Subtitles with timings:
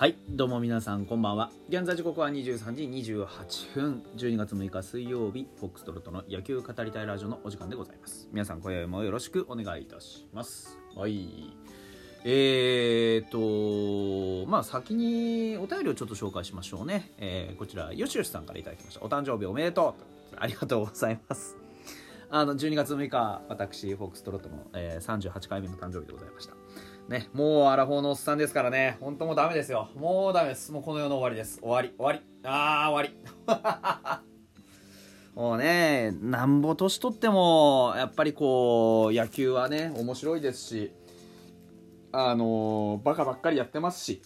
[0.00, 1.50] はいどうも皆さんこんばんは。
[1.68, 4.02] 現在時刻は23時28分。
[4.16, 8.26] 12月6日水曜日フォックストロットの野球語りたいラジオのお時間でございます。
[8.32, 10.78] 皆さん今宵もよろしくお願いいたします。
[10.96, 11.54] はい。
[12.24, 19.04] えーとまあ先にお便りをちょっと紹介しましょうね、えー、こちらよしよしさんからいただきました。
[19.04, 19.96] お誕生日おめでと
[20.32, 20.36] う。
[20.38, 21.59] ありがとうございます。
[22.32, 26.54] あの12月6日私フォックストロットの、えー、38回目の誕生日でございました
[27.08, 29.88] ね、もうアラフォーのおっさんですからね、ほんともうダメですよ。
[29.96, 30.70] もうダメです。
[30.70, 31.58] もうこの世の終わりです。
[31.60, 32.20] 終わり、終わり。
[32.44, 34.30] あー、終わり。
[35.34, 40.92] もうね、なんぼ年取っても、やっぱりこう、野球はね、面白いですし、
[42.12, 44.22] あのー、バカばっかりやってますし。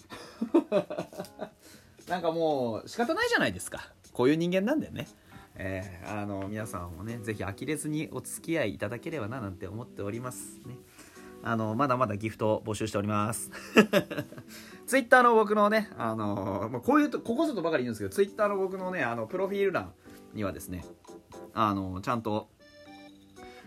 [2.07, 3.95] なんかもう、仕方ないじゃないですか。
[4.13, 5.09] こういう人間なんだよね。
[5.57, 10.77] えー、あの皆さんもね、ぜひ呆れずにお付き合いいただければななんて思っておりますね。
[11.47, 13.51] あのまだまだギフト募集しております
[14.87, 19.93] ツイッターの僕のねあの、ま、こういうとここぞとばかり言うんですけどツイッターの僕のねあのプロフィール欄
[20.33, 20.87] にはですね
[21.53, 22.49] あのちゃんと、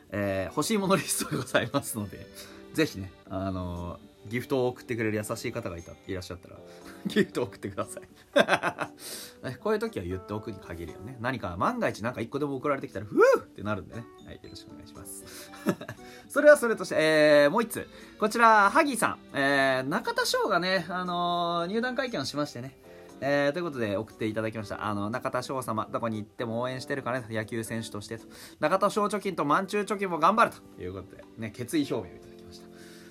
[0.09, 2.25] えー、欲しいものリストがございますので
[2.73, 6.55] ぜひねあのギフトを送ってくれる優しい方がいたいらっしゃったら。
[7.07, 9.57] ギフトを送ってください。
[9.59, 11.17] こういう時は言っておくに限るよね。
[11.19, 15.51] 何か万が一なんか1個でも送られてきたらふうってなるんでね、はい、よろしくお願いします。
[16.27, 17.87] それはそれとして、えー、もう1つ。
[18.19, 22.77] こちらハギーさん、えー、中田翔がね、あのー、入団会見をしましてね。
[23.19, 24.85] えー、ということで送っていただきました。
[24.85, 28.27] あの、中田翔様、どこに行っても応援してるからね、野球選手としてと。
[28.59, 32.36] 中田翔貯金と満中貯金も頑張るということで、ね、決意表明をいただきました。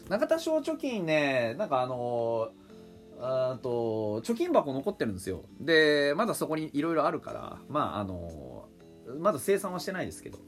[0.08, 2.66] 中田翔貯金ね、なんかあのー
[3.18, 5.44] あと貯金箱残ってるんですよ。
[5.60, 8.68] でまだそこにいろいろあるからまああの
[9.18, 10.38] まだ生産はしてないですけど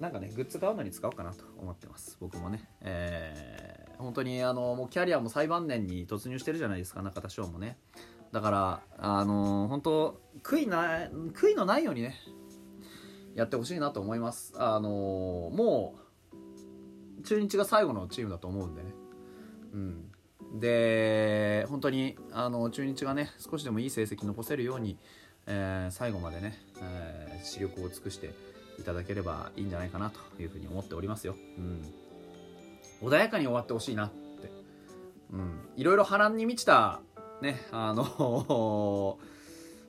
[0.00, 2.16] なんかねグッズ買うのに使おうかなと思ってます。
[2.20, 2.68] 僕もね。
[2.82, 7.78] えー、本当にあのもうキャリアも最晩年に突入してるじゃないですか中田翔もね。
[8.32, 12.16] だからあの本当悔いな悔いのないようにね
[13.34, 14.52] やってほしいなと思います。
[14.56, 16.01] あのもう
[17.22, 18.94] 中日が最後のチームだと思うんでね。
[19.74, 20.12] うん。
[20.60, 24.98] で本当にあの中日がね少しでもいい成績残せるように、
[25.46, 28.30] えー、最後までね、えー、視力を尽くして
[28.78, 31.36] いただければいいんじゃないかなというふうに思っておりますよ。
[31.58, 34.50] うん、穏やかに終わってほしいなって、
[35.32, 37.00] うん、いろいろ波乱に満ちた
[37.40, 39.18] ねあの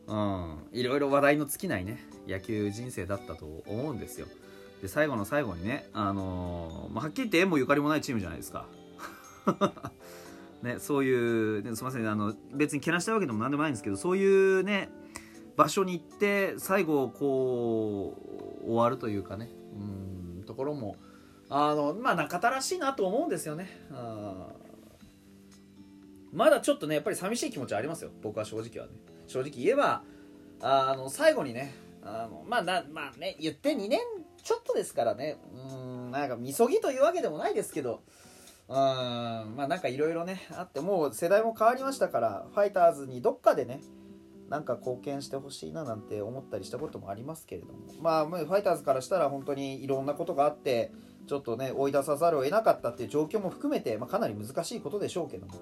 [0.05, 4.27] うん、いろいろ話題の尽きないね野球人生だったと思うんですよ。
[4.83, 8.65] で最後の最後にね、あのー、まあ、はっきり言って縁もゆかりもないチームじゃないですか。
[10.61, 14.89] ね、そういう、ね、すみませんあの別にけなしたいわけでも何でもないんですけどそういうね
[15.55, 18.17] 場所に行って最後こ
[18.63, 19.49] う終わるというかね
[20.37, 20.97] うんところも
[21.49, 23.69] あのまあ中田らしいなと思うんですよね。
[26.33, 28.11] まだちょっとねやっぱり寂しい気持ちはありますよ。
[28.21, 28.97] 僕は正直はね。
[29.27, 30.03] 正直言えば
[30.59, 33.99] あの最後にねあのまあなまあね言って2年
[34.43, 35.37] ちょっとですからね。
[35.53, 38.01] うんなんかみそぎというわけでもないですけど。
[38.69, 43.81] うんまあなんかいろいろねあってもう世代も変わりましたからファイターズにどっかでね
[44.49, 47.73] なんか貢献してほしいななんて思ったりしたこともありますけれども。
[48.01, 50.91] まあファイターズからしたら本当にいろんなことがあって
[51.27, 55.53] ちょっとね追い出さざるを得なかったっていう状況も含めて、まあ、かなり難しいことでしょうけども。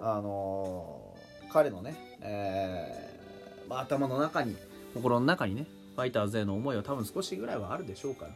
[0.00, 4.56] あのー、彼のね、えー、まあ、頭の中に
[4.94, 5.66] 心の中にね
[5.98, 8.30] ファイターズへの思いは多分少しぐらいはあるでしょうから。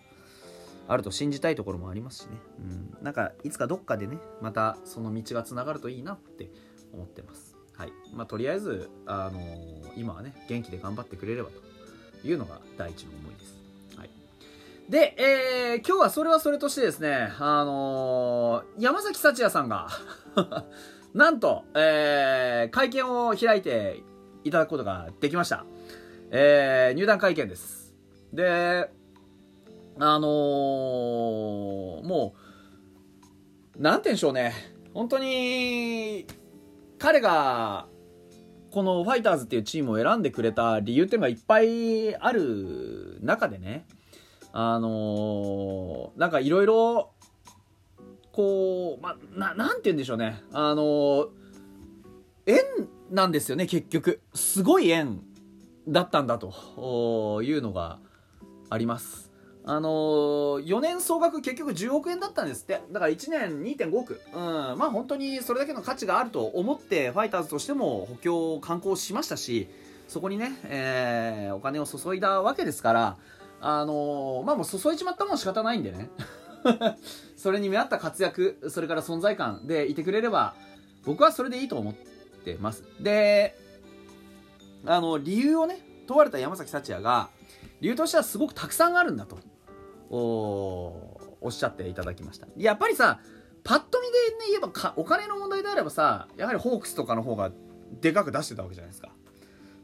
[0.89, 2.63] あると信じたいところもありますしね、う
[3.01, 6.51] ん、なんかいつかどっかでねまたその道がつながるといいなって
[6.93, 7.57] 思ってます。
[7.77, 7.93] はい。
[8.13, 13.61] まあとりあえず、あのー、今はね元気で頑張ってくれればというのが第一の思いです。
[13.97, 14.11] はい。
[14.89, 19.89] で、えー、今日はそれはそれとしてですね、あのー、山崎幸也さんが
[21.15, 24.03] なんと、えー、会見を開いて
[24.43, 25.65] いただくことができました。
[26.35, 27.95] えー、入団会見です。
[28.33, 28.89] で、
[29.99, 32.35] あのー、も
[33.79, 34.55] う、なんて言うんでしょうね。
[34.95, 36.27] 本当に、
[36.99, 37.87] 彼が、
[38.71, 43.85] このファイターズっていうチームを選んでくれた理由っていうのがいっぱいある中でね、
[44.55, 47.13] あのー、なんかいろいろ、
[48.33, 50.43] こう、ま、な、なんて言うんでしょうね。
[50.55, 51.29] あのー、
[52.47, 54.23] 縁なんですよね、結局。
[54.33, 55.23] すごい縁
[55.89, 57.99] だったんだというのが
[58.71, 59.31] あります。
[59.65, 62.81] あのー、4年総額結局10億円だったんですって。
[62.91, 64.21] だから1年2.5億。
[64.35, 64.41] うん。
[64.77, 69.69] まあ本当にそれだけの価値があると思って、ファイターズとしても補強を、観光しましたし、
[70.09, 73.17] そこにね、えー、お金を注いだわけですから、
[73.61, 76.11] あのー、まあもう注いじまったもん仕方ないんでね。
[77.37, 80.55] それに見合った活躍、それから存在感でいてくれれば、
[81.05, 81.95] 僕はそれでいいと思っ
[82.45, 83.57] てますで
[84.87, 87.31] あの理由をね問われた山崎幸也が
[87.81, 89.39] 理由としてはすごくたくさんあるんだと
[90.11, 92.47] おっしゃっていただきました。
[92.57, 93.21] やっぱりさ
[93.65, 97.53] パッと見でね言えばかお金の問題であればさやはりホークスとかの方が
[98.01, 99.11] でかく出してたわけじゃないですか。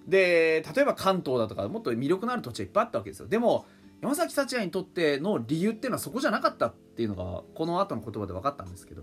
[0.06, 3.28] で例えば関東だとかもっと魅力のある土地はいっぱいあったわけですよ。
[3.28, 3.66] でも
[4.00, 9.02] 山崎幸也にとっての理由っていうのはそこじゃなかったっていうのがこの後の言葉で分かったんですけど。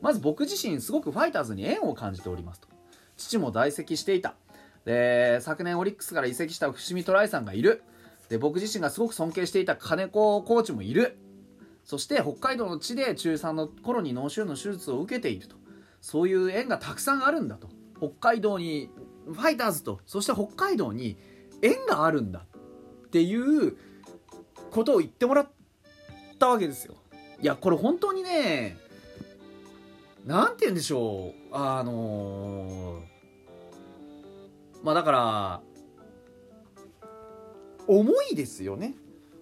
[0.00, 2.68] まず僕自身すごくファイターズに縁を感じておりますと。
[3.16, 4.34] 父も在籍していた。
[4.86, 7.82] で昨年オリックスから移籍した伏見トライさんがいる。
[8.30, 11.18] で僕自身がすごく尊敬していた金子コーチもいる。
[11.84, 15.56] そして北海道の地で中3の頃に脳腫瘍の手術を受けていると。
[16.00, 17.68] そういう縁がたくさんあるんだと。
[17.98, 18.90] 北海道に
[19.26, 20.00] ファイターズと。
[20.06, 21.18] そして北海道に
[21.62, 22.46] 縁があるんだ
[23.06, 23.76] っていう
[24.70, 25.48] ことを言ってもらっ
[26.38, 26.94] たわけですよ。
[27.40, 28.76] いやこれ本当にね
[30.24, 31.54] 何て言うんでしょう。
[31.54, 33.15] あのー、
[34.86, 35.60] まあだから
[37.88, 38.94] 重いですよね。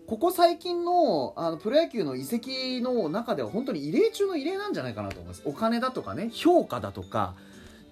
[0.07, 5.43] ここ最近のあのプロ野球の移籍の中では本当に異例中の異例なんじゃないかなと思います。
[5.45, 7.35] お金だとかね評価だとか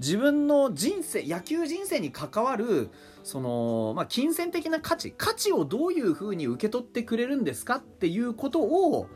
[0.00, 2.88] 自分の人生野球人生に関わる
[3.22, 9.08] その、まあ、金銭的な価値価値をどういうふうに受け取ってくれるんですかっていうことを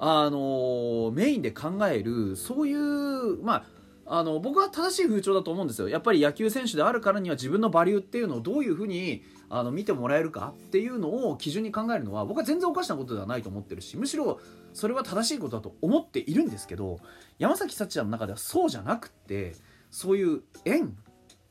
[0.00, 3.64] あのメインで考えるそういうまあ
[4.06, 5.88] あの僕は正しい風潮だと思うんですよ。
[5.88, 14.40] やっぱり野球選手であるからには自分のバリューっていうのをどういうふうにあの見てもらえるかっていうのを基準に考えるのは僕は全然おかしなことではないと思ってるしむしろ
[14.72, 16.98] それは正しいことだと思っているんですけど
[17.38, 19.54] 山崎幸也の中ではそうじゃなくって
[19.90, 20.96] そういう縁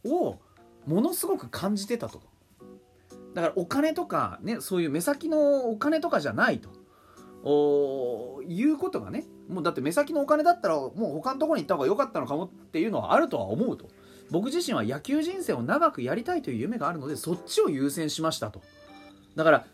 [0.05, 0.39] を
[0.85, 2.21] ものすごく感じてたと。
[3.33, 6.83] だからお金とかねそういう目先のお金とかじゃないと。
[7.45, 13.89] いうことがねもうだって目先のお金だったらもう他のところに行った方が良かったのかもっていうのはあるとは思うと。
[14.31, 18.61] 僕自身は野球人生を長くやりたいという夢があるのでそっちを優先しましたと。
[19.35, 19.65] だから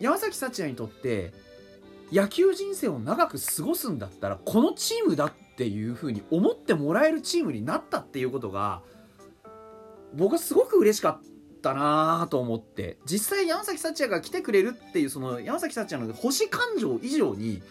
[0.00, 1.32] 山崎幸也にとって
[2.12, 8.82] 野球人生を長く過ごすんだったらこのチームだっていうふうに思ってもらえるチームになったっていうことが
[10.14, 12.98] 僕はすごく嬉しかったなと思って。
[13.04, 17.62] 実際山崎幸也が来てくれるっていうその山崎幸也の星感情以上に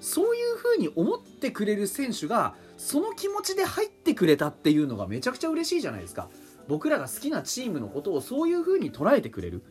[0.00, 6.28] そういうふうに思ってくれる選手がその気持ちで入ってくれたっていうのがめちゃくちゃ嬉しいじゃないですか。
[6.68, 9.62] 僕らが好きなチームのことをそういうふうに捉えてくれる。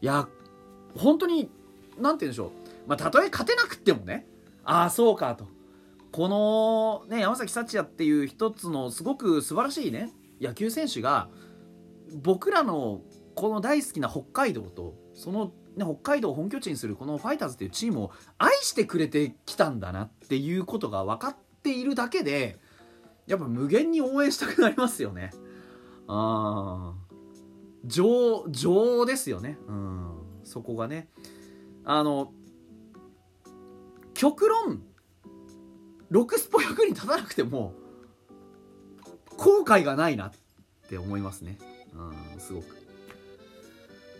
[0.00, 0.28] いや
[0.96, 1.50] 本当に
[1.98, 2.50] 何て言うんでしょう。
[2.86, 4.26] まあたとえ勝てなくてもね。
[4.64, 5.46] ああそうかと。
[6.12, 11.28] このね山崎幸也っていう一つのすごく素晴らしいね野球選手が
[12.22, 13.00] 僕らの
[13.34, 22.58] この大好きな北海道とその、北海道を本拠地にするこのファイターズっていうチームを愛してくれてきたんだなっていうことが分かっているだけで
[23.26, 25.30] やっぱ無限に応援したくなりますよね。
[26.06, 26.94] あ
[27.84, 29.58] 情情ですよね。
[29.66, 30.10] うん
[30.44, 31.08] そこがね。
[31.84, 32.32] あの
[34.14, 34.82] 極論
[36.10, 37.74] 6スポ役に立たなくても
[39.36, 40.32] 後悔がないなっ
[40.88, 41.58] て思いますね。
[41.94, 42.83] うん、すごく。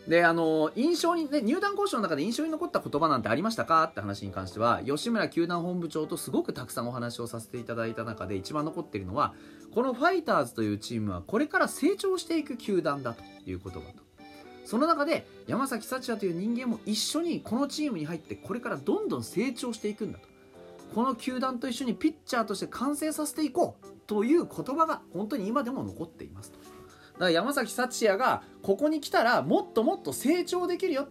[0.08, 3.84] で、あの、印象に、ね、入団交渉の中で印象に残った言葉なんてありましたか？
[3.84, 9.34] って話に関しては、吉村球団本部長とすごくたくさんお話をさせていただいた中で一番残っているのは、
[9.74, 14.04] このファイターズというチームはこれから成長していく球団だという言葉と。
[14.66, 20.26] その中で山崎幸也という人間も一緒にこのチームに入ってこれからどんどん成長していくんだと。
[20.94, 26.58] この球団と一緒にピッチャーとして完成させていこうという言葉が本当に今でも残っていますと。
[27.14, 31.08] だから山崎幸也がここに来たらもっともっと成長できるよ。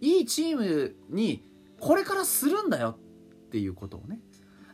[0.00, 1.44] いいチームに
[1.80, 2.96] これからするんだよ。
[3.46, 4.20] っていうことをね。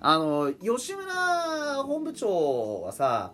[0.01, 3.33] あの吉村本部長はさ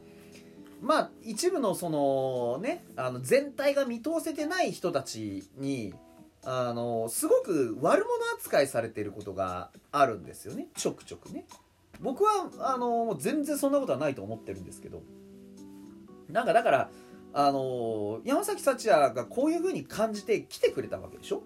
[0.81, 5.93] まあ一部のそのねあの全体が見通せてない人たちに
[6.45, 10.69] あのすごく悪者扱いされてることがあるんですよね。
[10.77, 11.47] ちょくちょくね。
[12.01, 15.03] 僕はあの全然そんなことはないと思ってるんですけど。
[16.31, 16.91] なんかだから
[17.37, 21.43] あの山崎幸也がこういう風に感じて来てくれたわけでしょ？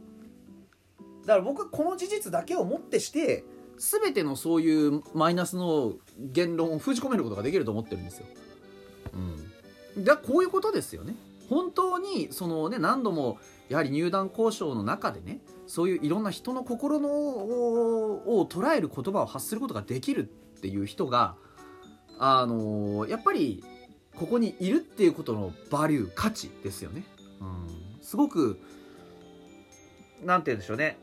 [1.25, 3.45] だから僕はこの事実だけをもってして
[3.79, 8.27] 全てのそういうマイナスの言論を封じ込めることができると思ってるんですよ。
[9.97, 11.15] うん、だこういうことですよね。
[11.49, 13.39] 本当にそのね何度も
[13.71, 21.37] やはり入団交渉の中でねそういういろんな人の心のを捉える言葉を発することができるっていう人が
[22.19, 23.65] あのやっぱり
[24.19, 27.05] ここにいるっていうことのバリュー価値ですよね、
[27.41, 28.61] うん、すごく
[30.25, 30.99] なんて言うんでしょうね。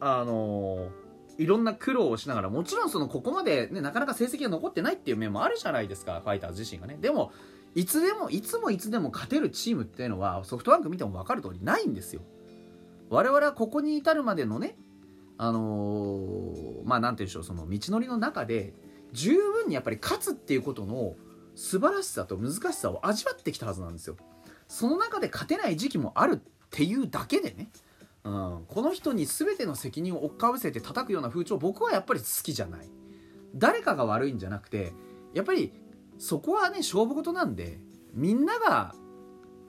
[0.00, 0.88] あの
[1.36, 6.96] いろんな苦労をしながらもちろんそのここまで、ね、なかなか成績が残ってないっていう面もあるじゃないですかファイターズ自身がね。
[7.00, 7.32] でも
[7.74, 12.22] いつでもいつもいつでも勝てるチームっていうのはソフトバンク見ても分かる通りないんですよ。
[13.08, 14.76] 我々はここに至るまでのね
[15.38, 18.74] あのー、まあなんて言うんでしょうその道のりの中で
[19.12, 21.14] 十分にやっぱり勝つっていうことの
[21.60, 24.16] 素晴らしさと難しさを味わってきたはずなんですよ。
[24.66, 26.40] その中で勝てない時期もあるっ
[26.70, 27.68] ていうだけでね、
[28.24, 32.88] うん、この人に全ての責任を追っかぶせて叩くような風潮僕はやっぱり好きじゃない。
[33.54, 34.94] 誰かが悪いんじゃなくて
[35.34, 35.74] やっぱり
[36.18, 37.78] そこはね勝負事なんで
[38.14, 38.94] みんなが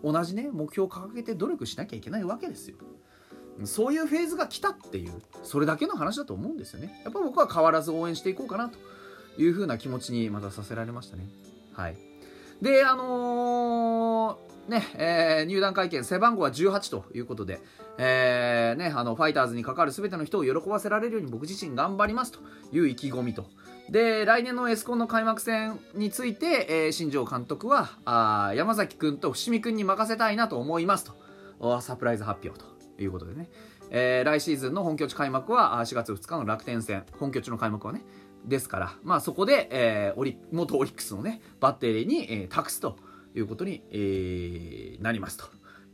[0.02, 2.78] 同じね目標を掲げて努力しなきゃいけないわけですよ。
[3.66, 7.02] そういうフェーズが来たっていうそれだけの話だと思うんですよね。
[7.04, 8.80] やっぱ僕は変わらず応援していこうかなと
[9.38, 11.51] いうふうな気持ちにまたさせられましたね。
[11.74, 11.96] はい
[12.62, 17.60] であのーね、えー、入団会見、背番号は18ということで、
[17.98, 22.40] えー、ね、あの、ファイターズに関わる全ての人を喜ばせられるように僕自身頑張りますと
[22.72, 23.46] いう意気込みと。
[23.90, 31.82] で、来年のエスコンの開幕戦について、えー、新庄監督は、あ山崎君と伏見君に任せたいなと思いますと。
[31.82, 32.66] サプライズ発表と
[33.02, 33.50] いうことでね。
[33.94, 38.04] えー、来シーズンの本拠地開幕は4月2日の楽天戦、本拠地の開幕はね、
[38.46, 42.98] ですから、まあそこで、えー、オリ元オリックスのね、バッテリーに、えー、託すと。
[43.36, 45.46] いうことに、えー、なりますと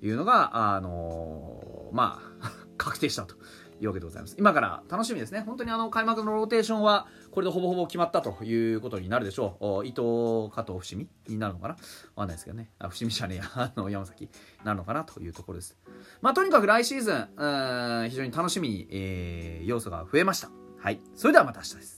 [0.02, 3.36] いうのが、あのー、まあ、 確定したと
[3.82, 4.36] いうわけでございます。
[4.38, 5.42] 今から楽しみですね。
[5.42, 9.86] 本当にあの開幕のローテーションはこれでほぼほぼ決まったということになるでしょう。
[9.86, 11.74] 伊藤、加藤、伏見になるのかな？
[11.74, 12.72] わかんないですけどね。
[12.80, 14.30] あ伏見じゃねえや、 あの山崎に
[14.64, 15.78] なるのかなというところです。
[16.22, 20.50] まあとにかく来シーズン、うん非常に楽しみに、えー、要素が増えました。
[20.80, 21.02] はい。
[21.16, 21.97] それではまた明日です。